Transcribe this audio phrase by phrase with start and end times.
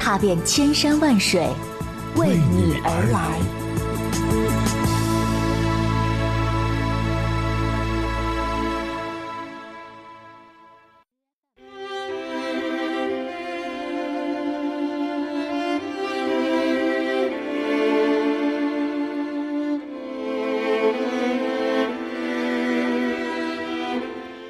[0.00, 1.46] 踏遍千山万水，
[2.16, 3.59] 为你而来。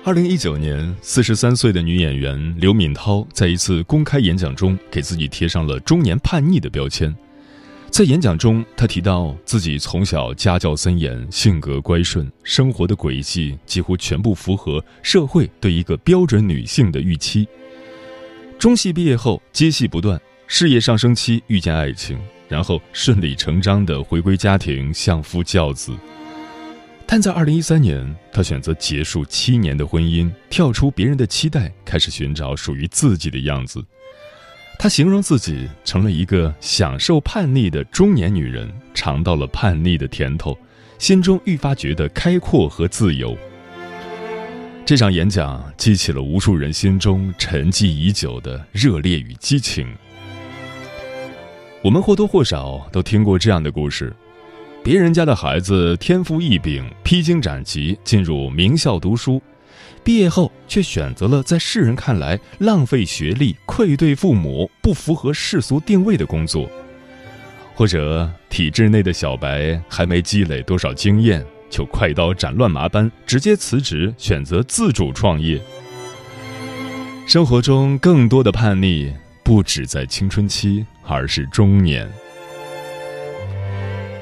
[0.03, 7.15] 二零一九年，四十三岁的女演员刘敏涛在一次公开演讲中，给自己贴上了“中年叛逆”的标签。
[7.91, 17.47] 在演讲中，她提到自己从小家教森严，性格乖顺，生活的轨迹几乎全部符合社会对一个标准女性的预期。
[18.59, 25.93] 中戏毕业后，接戏不断，事业上升期遇见爱情，然后顺理成章地回归家庭，相夫教子。
[27.13, 33.85] 但在二零一三年，她选择结束七年的婚姻，跳出别人的期待，开始寻找属于自己的样子。
[34.79, 40.57] 她形容自己成了一个享受叛逆的中年女人，尝到了叛逆的甜头，
[41.01, 43.37] 心中愈发觉得开阔和自由。
[44.87, 49.93] 这场演讲激起了无数人心中沉寂已久的热烈与激情。
[51.83, 54.15] 我们或多或少都听过这样的故事。
[54.83, 59.41] 别人家的孩子天赋异禀，披荆斩棘进入名校读书，
[60.03, 66.67] 毕业后却选择了在世人看来浪费学历、愧对父母、不符合世俗定位的工作；
[67.75, 75.61] 或者体制内的小白还没积累多少经验，就快刀斩乱麻般直接辞职，选择自主创业。
[77.27, 79.13] 生活中更多的叛逆，
[79.45, 82.11] 不止在青春期，而是中年。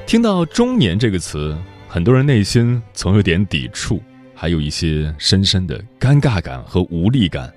[0.09, 1.55] 听到“中年”这个词，
[1.87, 4.01] 很多人内心总有点抵触，
[4.33, 7.53] 还有一些深深的尴尬感和无力感，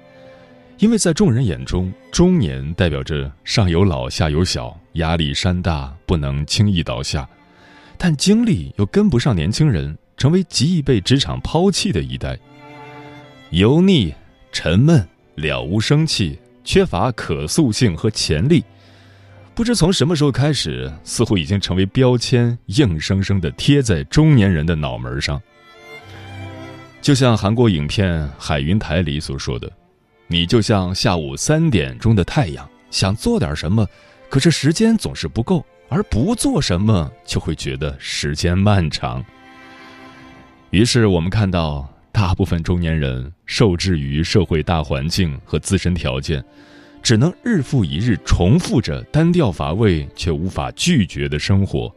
[0.77, 7.27] 因为在众人眼中，中年代表着上有老下有小，压力山大，不能轻易倒下，
[7.97, 12.39] 但精力又跟不上年轻人，成为极易被职场抛弃的一代。
[13.49, 14.15] 油腻、
[14.53, 18.63] 沉闷、了无生气，缺乏可塑性和潜力。
[19.55, 25.41] 不知从什么时候开始，似乎已经成为标签，硬生生的贴在中年人的脑门上。
[27.03, 29.71] 就像韩国影片《海云台》里所说的
[30.27, 33.87] ：“你就像下午三点钟的太阳，想做点什么，
[34.31, 39.23] 可是时间总是不够，而不做什么就会觉得时间漫长。”
[40.71, 46.43] 于是我们看到，大部分中年人受制于社会大环境和自身条件。
[47.03, 51.93] 只能日复一日重复着单调乏味却无法拒绝的生活。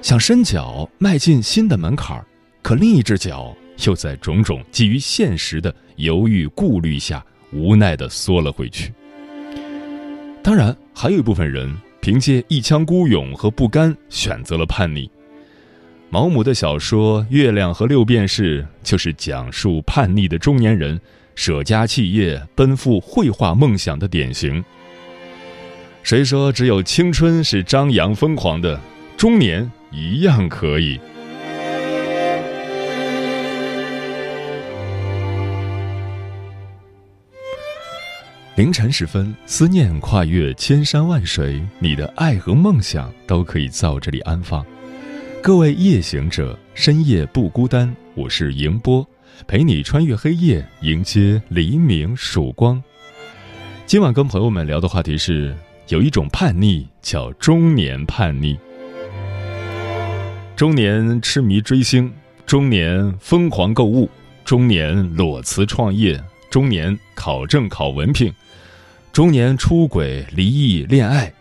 [0.00, 2.20] 想伸脚迈进新的门槛，
[2.60, 8.92] 可另一只脚又在种种基于现实的犹豫顾虑下，无奈地缩了回去。
[10.42, 15.08] 当然，还有一部分人凭借一腔孤勇和不甘，选择了叛逆。
[16.10, 21.00] 毛姆的小说《月亮和六便士》就是讲述叛逆的中年人。
[21.34, 24.64] 舍家弃业奔赴绘画梦想的典型。
[26.02, 28.80] 谁说只有青春是张扬疯狂的？
[29.16, 30.98] 中年一样可以。
[38.56, 44.64] 凌晨时分，思念跨越千山万水，你的爱和梦想都可以在这里安放。
[45.42, 47.92] 各位夜行者，深夜不孤单。
[48.14, 49.06] 我是迎波。
[49.46, 52.82] 陪你穿越黑夜，迎接黎明曙光。
[53.86, 55.54] 今晚跟朋友们聊的话题是：
[55.88, 58.58] 有一种叛逆叫中年叛逆。
[60.56, 62.12] 中年痴迷追星，
[62.46, 64.08] 中年疯狂购物，
[64.44, 68.32] 中年裸辞创业，中年考证考文凭，
[69.12, 71.32] 中年出轨离异恋爱，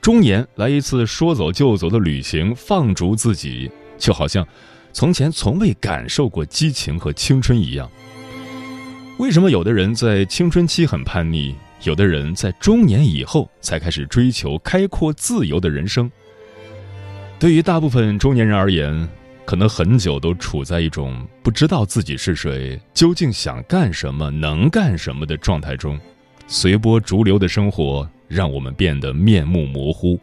[0.00, 4.46] 中年来一次说走就走的旅行，放逐自己，就好像。
[4.94, 7.90] 从前从未感受过激情和青春一样。
[9.18, 11.52] 为什么有的人在青春期很叛逆，
[11.82, 16.10] 有的人在中年以后才开始追求开阔自由的人生？
[17.40, 19.08] 对于大部分中年人而言，
[19.44, 25.98] 可能很久都处在一种不知道自己是谁、究竟想干什么、能干什么的状态中，
[26.46, 30.18] 随波逐流的生活让我们变得面目模糊。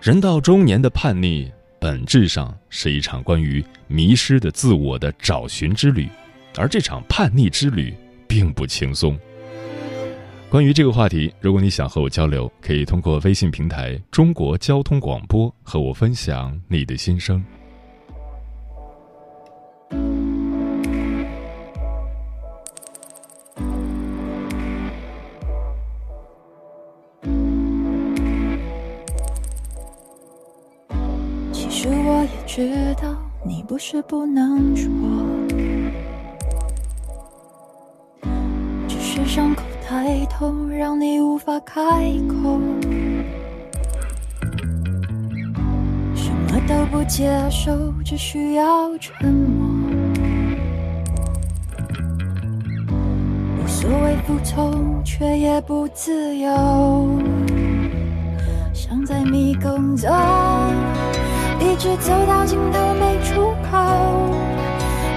[0.00, 6.08] 人到中年的叛逆，本质上是一场关于迷失的自我的找寻之旅，
[6.56, 7.94] 而这场叛逆之旅
[8.26, 9.18] 并不轻松。
[10.50, 17.44] 关于这个话题，如果你想和我交流，可以通过微信平台“中国交通广播”和我分享你的心声。
[33.68, 34.88] 不是不能说，
[38.88, 39.62] 只是伤口。
[39.86, 41.82] 太痛，让你无法开
[42.28, 42.60] 口，
[46.14, 49.68] 什么都不接受，只需要沉默。
[53.58, 57.18] 无所谓服从，却也不自由，
[58.74, 60.10] 像在迷宫中，
[61.60, 63.78] 一直走到尽头没出口，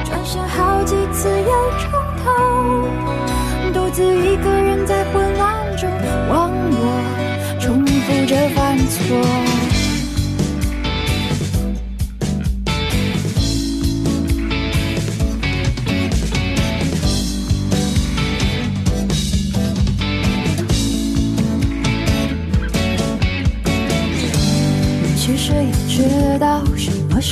[0.06, 1.92] 转身好几次又重
[2.24, 2.32] 头。
[3.74, 5.90] 独自一个人在混乱中
[6.30, 9.51] 忘我，重复着犯错。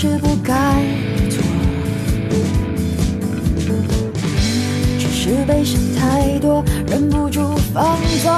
[0.02, 0.54] 是不该
[1.30, 1.44] 做，
[4.98, 5.10] 只。
[5.12, 8.32] 是悲伤太多，忍不住放纵，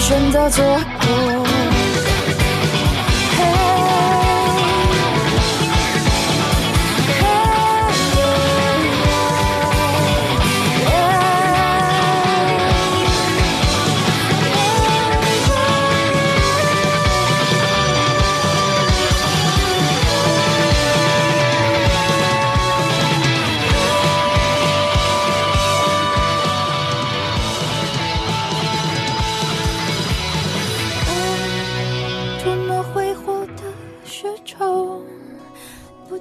[0.00, 1.41] 选择错过。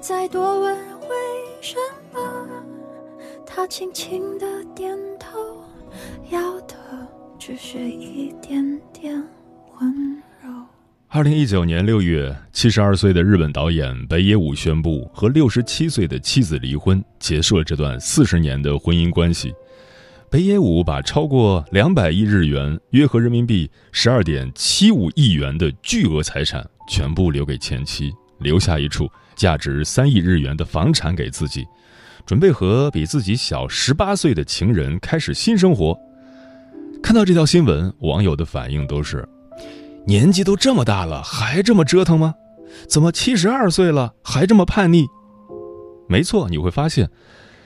[0.02, 1.16] 再多问为
[1.62, 1.76] 什
[2.12, 2.20] 么，
[3.46, 5.38] 他轻轻的点头，
[6.32, 6.76] 要的
[7.38, 9.14] 只是一点点
[9.80, 10.50] 温柔。
[11.08, 19.54] 二零一九年六月，七十二岁的日本导演北野武宣布和六十七岁的妻子离婚，结束了这段四十年的婚姻关系。
[20.32, 29.08] 北野武把超过两百亿日元（约合人民币十二点七五亿元）的巨额财产全部留给前妻，留下一处。
[29.36, 31.66] 价值三亿日元的房产给自己，
[32.26, 35.98] 准备和比自己小十八岁的情人开始新生活。
[37.02, 39.28] 看到这条新闻，网友的反应都是：
[40.06, 42.36] 年纪都这么大了，还这么折腾吗？
[42.88, 45.06] 怎么七十二岁了还这么叛逆？
[46.08, 47.10] 没错，你会发现，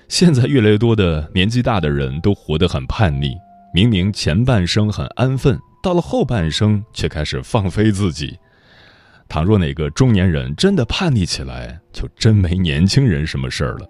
[0.07, 3.33] 现在越来越多的年纪大的人都活得很叛逆。
[3.73, 8.37] 明明前半生很安分，到了后半生却开始放飞自己。
[9.27, 13.89] 倘若哪个中年人真的叛逆起来，就真没年轻人什么事儿了。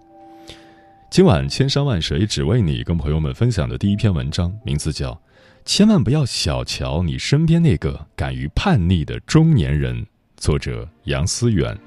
[1.11, 5.11] 今晚千山万水只为你，跟朋友们分享的第一篇文章，名字叫
[5.63, 10.03] 《千万不要小瞧你身边那个敢于叛逆的中年人》，
[10.37, 11.77] 作者杨思远。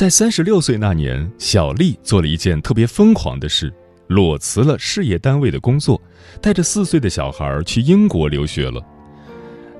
[0.00, 3.70] 在三十六岁那年，小丽做了一件特别疯狂的事，
[4.06, 6.00] 裸辞了事业单位的工作，
[6.40, 8.82] 带着四岁的小孩去英国留学了。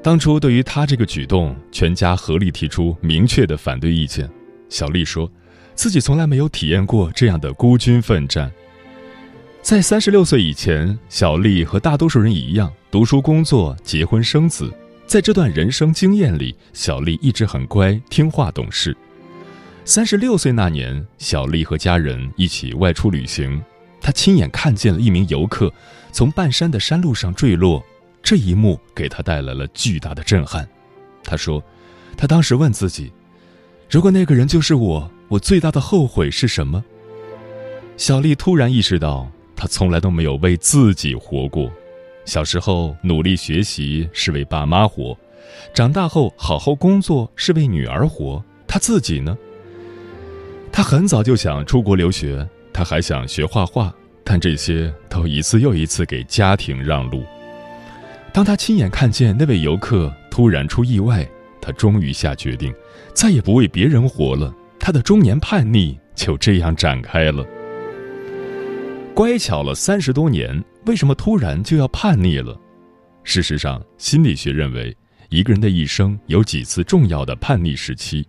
[0.02, 4.28] 当初对于她这个举动，全家合力提出明确的反对意见。
[4.68, 5.26] 小丽说，
[5.74, 8.52] 自己从来没有体验过这样的孤军奋战。
[9.62, 14.70] 在三十六岁以前，小丽和大多数人一样，读书、工作、结婚、生子。
[15.06, 18.94] 在这段人生经验里，小丽一直很乖、听话、懂事。
[19.90, 23.60] 三十六岁那年，小丽和家人一起外出旅行，
[24.00, 25.68] 她亲眼看见了一名游客
[26.12, 27.84] 从半山的山路上坠落，
[28.22, 30.64] 这一幕给她带来了巨大的震撼。
[31.24, 31.60] 她说
[32.16, 33.12] ：“她当时问自己，
[33.90, 36.84] 如果那个人就是我，我最大的后悔是什么？”
[37.98, 41.68] 小丽突然意识到，她从来都没有为自己活过。
[42.24, 45.18] 小时候努力学习是为爸妈活，
[45.74, 48.40] 长大后好好工作是为女儿活。
[48.68, 49.36] 她自己呢？
[50.72, 53.92] 他很早就想出国留学，他还想学画画，
[54.24, 57.24] 但这些都一次又一次给家庭让路。
[58.32, 61.28] 当他亲眼看见那位游客突然出意外，
[61.60, 62.72] 他终于下决定，
[63.12, 64.54] 再也不为别人活了。
[64.78, 67.44] 他的中年叛逆就这样展开了。
[69.12, 72.58] 乖巧了三十多年，为什么突然就要叛逆了？
[73.24, 74.96] 事实上，心理学认为，
[75.28, 78.26] 一个人的一生有几次重要的叛逆时期。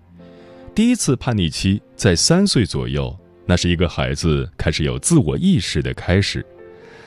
[0.73, 3.13] 第一次叛逆期在三岁左右，
[3.45, 6.45] 那是一个孩子开始有自我意识的开始，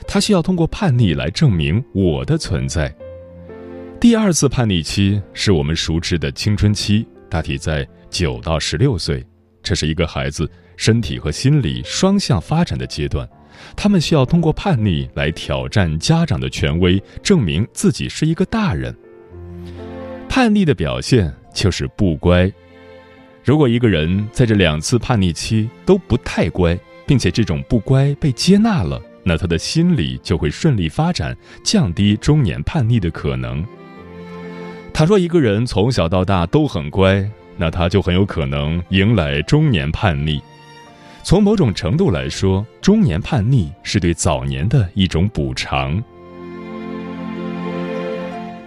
[0.07, 2.95] 他需要通过叛逆来证明我的存在。
[3.99, 9.25] 第二次叛逆期是我们熟知的青春期，大体在九到十六岁，
[9.63, 13.27] 这是一个孩子身体和心理双向发展的阶段。
[13.75, 18.95] 他们需要通过叛逆来挑战家长的权威，证明自己是一个大人。
[20.29, 22.51] 叛逆的表现就是不乖。
[23.45, 26.75] 如果一个人在这两次叛逆期都不太乖，
[27.05, 33.63] 并且这种不乖被接纳了，那他的心理就会顺利发展，降低中年叛逆的可能。
[34.91, 37.23] 倘若一个人从小到大都很乖，
[37.55, 40.41] 那他就很有可能迎来中年叛逆。
[41.21, 46.03] 从某种程度来说，中年叛逆是对早年的一种补偿。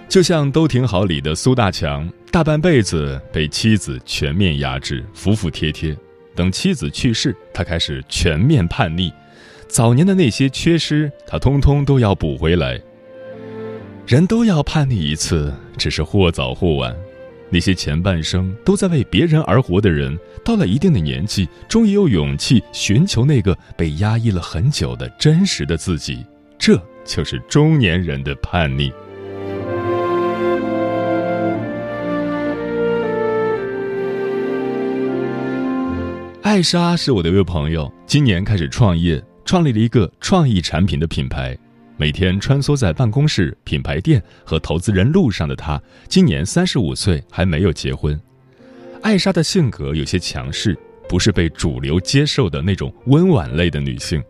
[0.08, 5.96] 就像《都挺好》里的苏大强，大半辈子被妻子全面压制，服服帖帖。
[6.34, 9.10] 等妻子去世，他开始全面叛逆，
[9.66, 12.80] 早年的那些缺失，他通通都要补回来。
[14.06, 16.94] 人都要叛逆一次，只是或早或晚。
[17.50, 26.24] 那些前半生都在为别人而活的人，到了一定的年纪，终于有勇气寻求那个被压抑了很久的真实的自己。
[26.58, 28.92] 这就是中年人的叛逆。
[36.58, 41.56] 艾莎是我的一位朋友，今年开始创业，创立了一个创意产品的品牌。
[41.96, 48.20] 每天穿梭在办公室、品牌店和投资人路上的她，今年三十五岁，还没有结婚。
[49.02, 50.76] 艾莎的性格有些强势，
[51.08, 54.20] 不是被主流接受的那种温婉类的女性，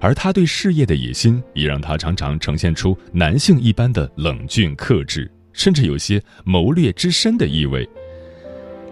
[0.00, 7.88] 而她对事业的野心也让她常常呈现出男性一般的冷峻克制，甚至有些谋略之深的意味。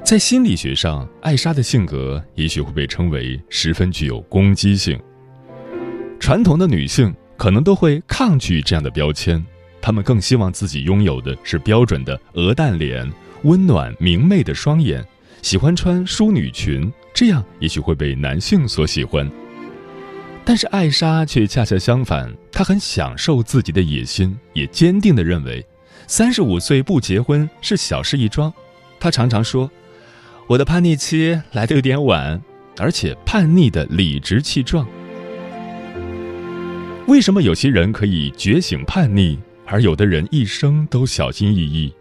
[0.05, 4.99] 在心理学上，艾莎的性格也许会被称为十分具有攻击性。
[6.19, 7.14] 传统的女性。
[7.38, 9.40] 可能都会抗拒这样的标签，
[9.81, 13.09] 她们更希望自己拥有的是标准的鹅蛋脸、
[13.45, 15.07] 温暖明媚的双眼，
[15.40, 19.31] 喜欢穿淑女裙，这样也许会被男性所喜欢。
[20.45, 25.64] 但是艾莎却恰恰相反，她很享受自己的野心，也坚定地认为，
[26.09, 28.52] 三十五岁不结婚是小事一桩。
[28.99, 29.71] 她常常说
[30.49, 32.40] ：“我的叛逆期来的有点晚，
[32.78, 34.88] 而且叛逆的理直气壮。”
[37.07, 41.93] 为什么有些人可以觉醒叛逆，而有的人一生都小心翼翼？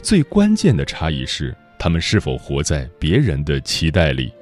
[0.00, 4.32] 最关键的差异是，他们是否活在别人的期待里。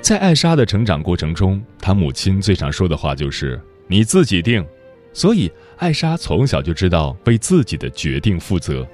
[0.00, 4.66] 在艾莎的成长过程中，她母亲最常说的话就是“你自己定”，
[5.14, 8.84] 所以艾莎从小就知道为自己的决定负责。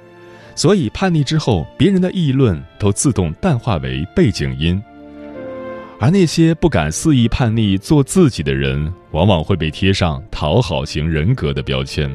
[0.54, 4.82] 所以叛逆之后，别人的议论都自动淡化为背景音。
[5.99, 12.12] 而那些不敢肆意叛逆、做自己的人，往往会被贴上讨好型人格的标签。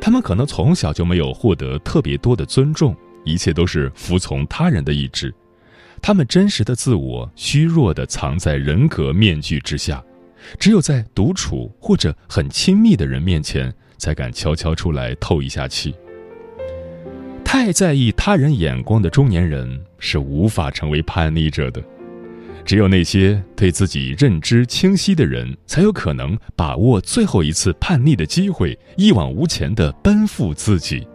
[0.00, 5.34] 他们可能从小就没有获得特别多的尊重，一切都是服从他人的意志。
[6.00, 10.00] 他们真实的自我虚弱地藏在人格面具之下，
[10.58, 15.92] 只有在独处或者很亲密的人面前，才敢悄悄出来透一下气。
[17.46, 19.80] 太在意他人眼光的中年人。
[19.98, 21.82] 是无法成为叛逆者的。
[22.64, 31.06] 只有那些对自己认知清晰的人，才有可能把握最后一次叛逆的机会，一往无前的奔赴自己。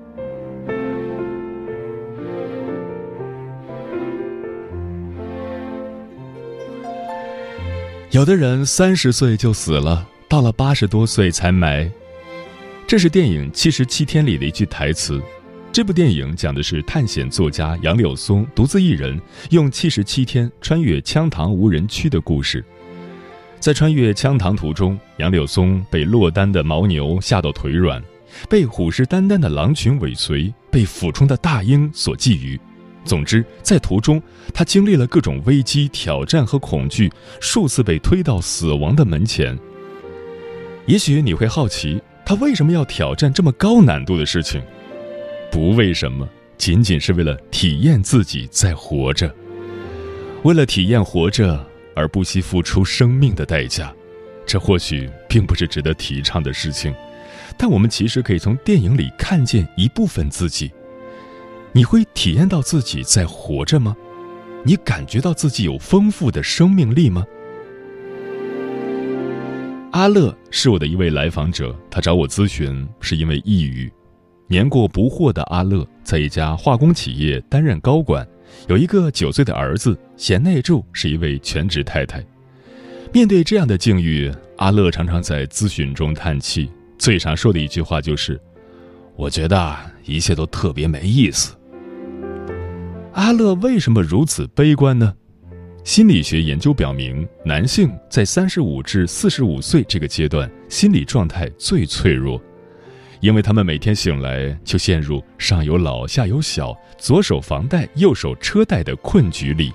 [8.09, 11.89] 有的人三十岁就死了，到了八十多岁才埋。
[12.87, 15.21] 这是电影《七十七天》里的一句台词。
[15.73, 19.17] 这部电影讲的是探险作家杨柳松独自一人
[19.51, 22.61] 用七十七天穿越羌塘无人区的故事。
[23.57, 28.03] 在穿越羌塘途中，杨柳松被落单的牦牛吓到腿软，
[28.49, 32.59] 被虎视眈眈的狼群尾随，被俯冲的大鹰所觊觎。
[33.05, 34.21] 总之，在途中，
[34.53, 37.09] 他经历了各种危机、挑战和恐惧，
[37.39, 39.57] 数次被推到死亡的门前。
[40.85, 44.61] 也许你会好奇，他为什么要挑战这么高难度的事情？
[45.51, 46.27] 不为什么，
[46.57, 49.33] 仅仅是为了体验自己在活着。
[50.43, 53.93] 为了体验活着而不惜付出生命的代价，
[54.45, 56.93] 这或许并不是值得提倡的事情。
[57.57, 60.71] 但我们其实可以从电影里看见一部分自己。
[61.73, 63.95] 你会体验到自己在活着吗？
[64.63, 67.25] 你感觉到自己有丰富的生命力吗？
[69.91, 73.91] 阿乐是我的一位来访者，他找我咨询是因为抑郁。
[74.51, 78.27] 年过不惑的阿乐在一家化工企业担任高管，
[78.67, 82.21] 有一个九岁的儿子，贤内助是一位全职太太。
[83.13, 88.37] 面对这样的境遇，阿乐常常在咨询中叹气，最常说的一句话就是
[89.15, 91.55] ：“我觉得一切都特别没意思。”
[93.15, 95.13] 阿乐为什么如此悲观呢？
[95.85, 102.41] 心理学研究表明，男性在三十五至四十五岁这个阶段，心理状态最脆弱，
[103.21, 109.71] 因为他们每天醒来就陷入上有老下有小，左手房贷右手车贷的困局里。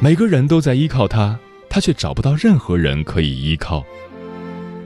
[0.00, 1.38] 每个人都在依靠他，
[1.68, 3.84] 他却找不到任何人可以依靠。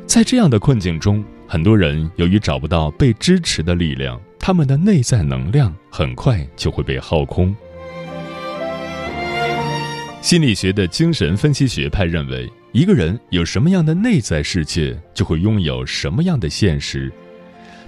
[0.07, 4.21] 在这样的困境中，很多人由于找不到被支持的力量。
[4.39, 7.53] 他们的内在能量很快就会被耗空。
[10.23, 17.13] 心理学的精神分析学派认为，一个人有什么样的内在世界，就会拥有什么样的现实。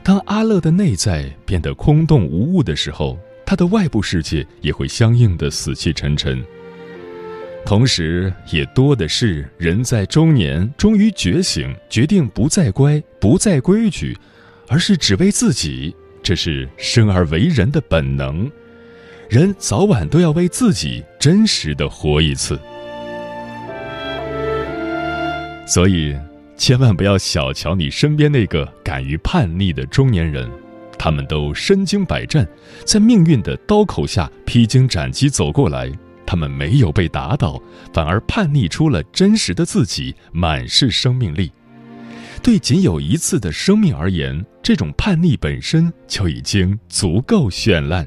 [0.03, 6.43] 当阿乐的内在变得空洞无物的时候，他的外部世界也会相应的死气沉沉。
[7.67, 14.17] 同时，也多的是人在中年终于觉醒，决定不再乖，不再规矩，
[14.69, 15.95] 而是只为自己。
[16.23, 18.51] 这是生而为人的本能，
[19.29, 22.59] 人早晚都要为自己真实的活一次。
[25.67, 26.17] 所以，
[26.59, 30.51] 千万不要小瞧你身边那个敢于叛逆的中年人，
[30.99, 32.47] 他们都身经百战，
[32.85, 35.91] 在命运的刀口下披荆斩棘走过来，
[36.27, 37.63] 他们没有被打倒，
[37.95, 41.51] 反而叛逆出了真实的自己，满是生命力。
[42.43, 48.07] 对仅有一次的生命而言，这种叛逆本身就已经足够绚烂。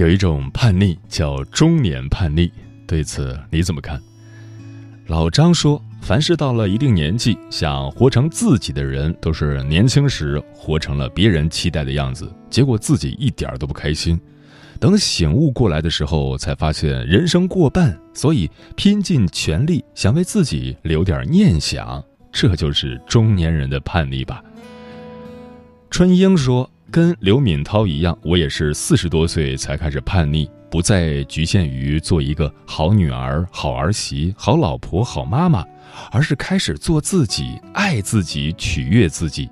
[0.00, 2.50] 有一种叛逆叫中年叛逆，
[2.86, 4.00] 对此你怎么看？
[5.08, 5.80] 老张说。
[6.00, 14.18] 凡是到了一定年纪想活成自己的人，都是年轻时活成了别人期待的样子，结果自己一点都不开心。
[14.78, 24.42] 等醒悟过来的时候，才发现人生过半，所以拼尽全力想为自己留点念想，这就是中年人的叛逆吧。
[25.90, 35.64] 春英说：“跟刘敏涛一样，我也是四十多岁才开始叛逆，不再局限于做一个好女儿、好儿媳、好老婆、好妈妈。”
[36.12, 39.50] 而是开始做自己，爱自己，取悦自己。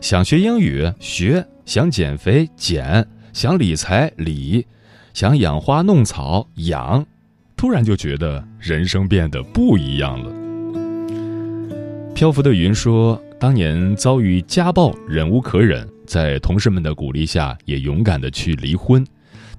[0.00, 4.66] 想学英语学，想减肥减，想理财理，
[5.12, 7.04] 想养花弄草养。
[7.54, 10.32] 突然就觉得人生变得不一样了。
[12.14, 19.06] 漂浮的云说：“当年遭遇家暴，忍无可忍，在同事们的鼓励下，也勇敢的去离婚。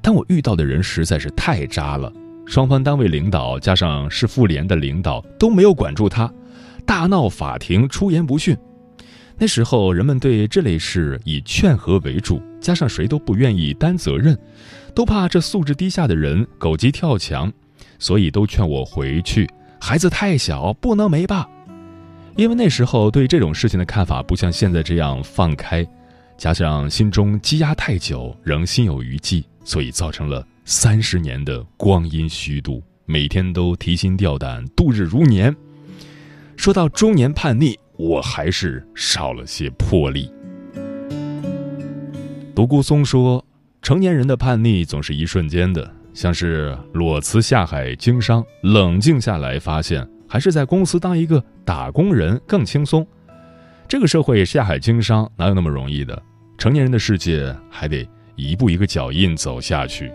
[0.02, 2.12] 但我遇到的人实在是太渣了。”
[2.48, 6.34] 双方单位领导加上市妇联的领导都没有管住他，
[6.84, 8.58] 大闹法庭，出言不逊。
[9.38, 14.36] 那时候人们对这类事以劝和为主，加上谁都不愿意担责任，
[14.96, 17.54] 都怕这素质低下的人狗急跳墙，
[18.00, 19.48] 所以都劝我回去。
[19.80, 21.48] 孩子太小，不能没爸。
[22.36, 25.88] 因为那时候对这种事情的看法不像现在这样放开，
[26.38, 35.56] 加上心中积压太久，仍心有余悸，所以造成了三十年的光阴虚度，每天都提心吊胆，度日如年。
[36.58, 37.78] 说到中年叛逆。
[37.98, 40.30] 我还是少了些魄力。
[42.54, 43.42] 独孤松说
[43.82, 53.06] ：“成年人的叛逆总是一瞬间的，像是裸辞下海经商，冷静下来发现还是在公司当一个打工人更轻松。
[53.88, 56.20] 这个社会下海经商哪有那么容易的？
[56.58, 60.12] 成年人的世界还得一步一个脚印走下去。”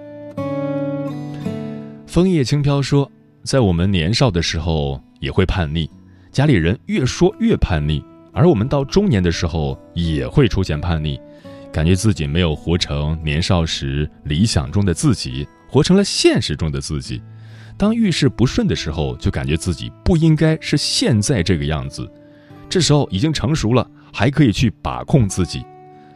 [2.07, 3.11] 枫叶轻飘说
[3.45, 5.89] ：“在我们年少的时候也会叛逆。”
[6.33, 11.21] 家里人越说越叛逆，而我们到中年的时候也会出现叛逆，
[11.73, 17.21] 感觉自己没有活成年少时理想中的自己，活成了现实中的自己。
[17.81, 22.07] 当遇事不顺的时候，就感觉自己不应该是现在这个样子。
[22.69, 25.65] 这时候已经成熟了，还可以去把控自己。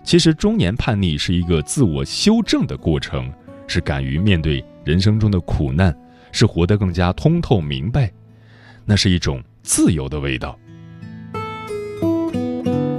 [0.02, 3.32] 其实中年叛逆是一个自我修正的过程，
[3.66, 5.96] 是敢于面对人生中的苦难，
[6.32, 8.12] 是活得更加通透明白。
[8.84, 9.42] 那是一种。
[9.62, 10.58] 自由的味道。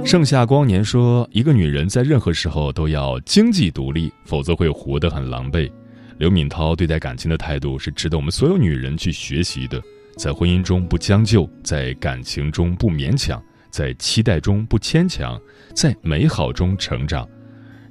[0.04, 5.70] 盛夏光年说：“一个女人在任何时候都要经济独立，否则会活得很狼狈。”
[6.18, 9.82] 刘敏涛对待感情的态度是值得我们所有女人去学习的。
[10.16, 15.38] 在婚姻中不将就，在感情中不勉强，在期待中不牵强，
[15.74, 17.28] 在美好中成长。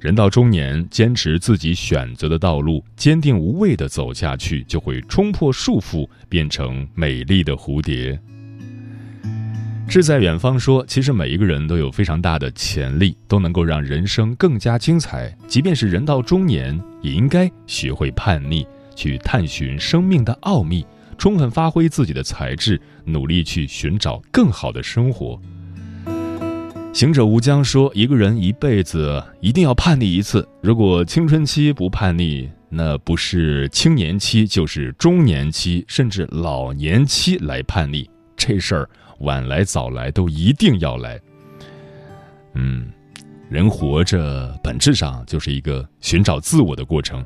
[0.00, 8.20] 人到中年，坚持自己选择的道路，坚定无畏地走下去，就会冲破束缚，变成美丽的蝴蝶。
[9.88, 15.34] 志在远方说：“其实每一个人都有非常大的潜力，都能够让人生更加精彩。
[15.46, 20.84] 即便是人到中年，也应该学会叛逆，去探寻生命的奥秘，
[21.16, 25.40] 充分发挥自己的才智，努力去寻找更好的生活。”
[26.92, 41.20] 行者无疆说：“一个人一辈子一定要叛逆一次，如果青春期不叛逆，那不是青年期，就是中年期，甚至老年期来叛逆，这事儿。”晚来早来都一定要来。
[42.54, 42.90] 嗯，
[43.48, 47.24] 人活着本质上就是一个寻找自我的过程。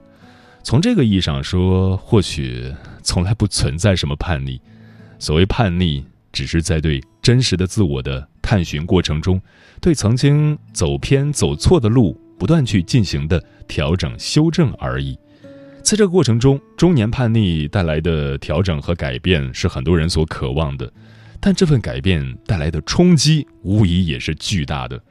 [0.63, 2.73] 从这个意义上说，或许
[3.03, 4.61] 从来不存在什么叛逆。
[5.19, 9.41] 所谓叛逆，只是在对真实的自我的探寻过程中，
[9.81, 15.19] 对曾经走偏走错的路不断去进行的调整修正而已。
[15.83, 20.93] 在这个过程中，中年叛逆带来的调整和改变，是很多人所渴望的。
[21.43, 25.03] 但这份改变带来的冲击，无疑也是巨大的。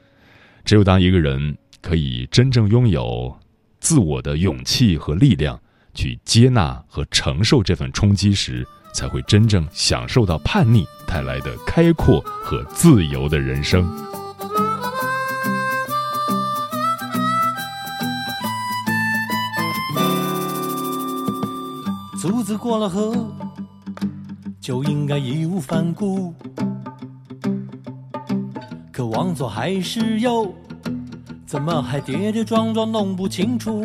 [0.64, 3.36] 只有当一个人可以真正拥有
[3.80, 5.60] 自我的勇气和力量，
[5.92, 8.64] 去接纳和承受这份冲击时，
[8.94, 13.84] 才会真正享受到叛逆带来的开阔和自由的人生。
[22.20, 23.34] 竹子过了河。
[24.60, 26.34] 就应该义无反顾，
[28.92, 30.54] 可往左还是右，
[31.46, 33.82] 怎么还跌跌撞撞弄不清楚？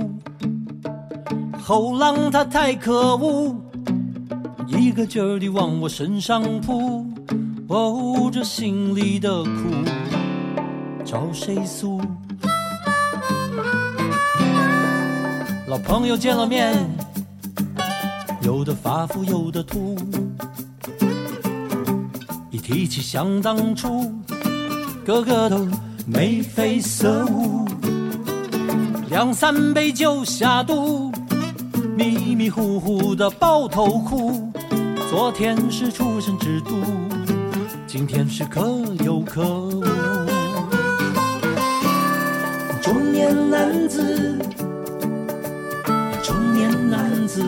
[1.64, 3.56] 后浪它太可恶，
[4.68, 7.06] 一个劲儿地往我身上扑，
[7.70, 9.50] 哦，这心里的苦
[11.06, 12.02] 找谁诉？
[15.68, 16.76] 老朋友见了面，
[18.42, 19.96] 有的发福，有的秃。
[22.66, 24.12] 提起想当初，
[25.06, 25.68] 个个都
[26.08, 27.64] 眉飞色舞，
[29.08, 31.12] 两三杯酒下肚，
[31.96, 34.52] 迷迷糊糊的抱头哭。
[35.12, 36.72] 昨天是出生之都，
[37.86, 38.68] 今天是可
[39.04, 39.84] 有可无。
[42.82, 44.40] 中年男子，
[46.24, 47.44] 中年男子，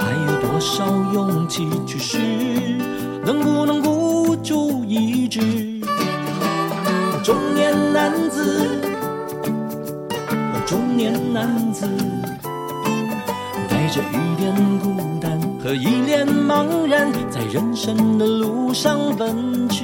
[0.00, 2.16] 还有多少勇气去试？
[3.26, 5.40] 能不能孤注一掷？
[7.24, 8.80] 中年男子，
[10.64, 11.88] 中年男子，
[13.68, 19.82] 带着一点孤单和一脸茫然，在人生的路上奔驰。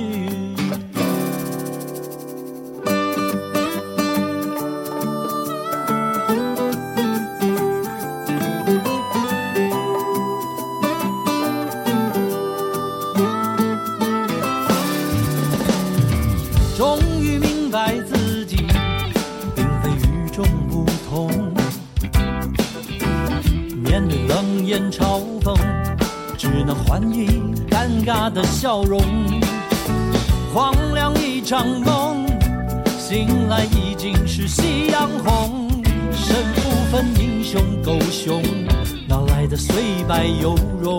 [28.72, 29.02] 笑容，
[30.54, 32.26] 荒凉一场梦，
[32.98, 35.68] 醒来已经是夕阳红。
[36.14, 38.42] 身无分英雄狗熊，
[39.06, 40.98] 哪来的虽败犹荣？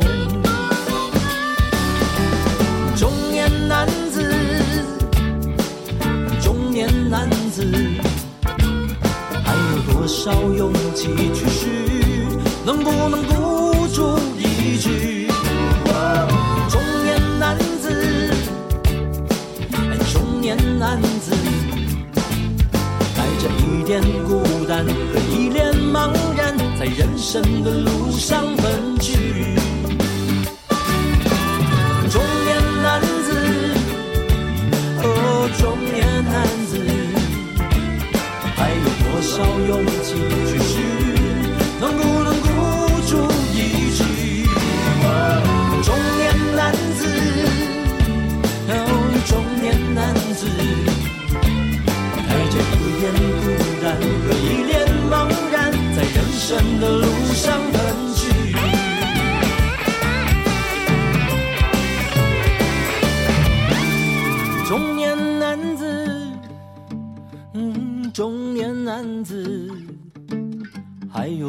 [2.96, 4.32] 中年男子，
[6.40, 7.66] 中年男子，
[9.44, 11.53] 还有多少勇气去？
[27.34, 28.93] 生的路上奔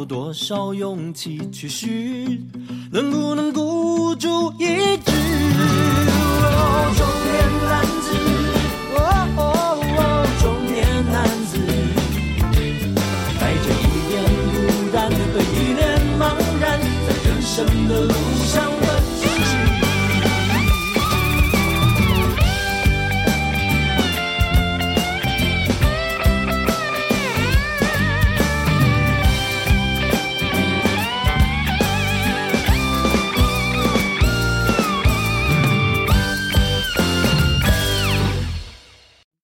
[0.07, 2.47] 多少勇气去寻
[2.91, 4.94] 能不能孤注一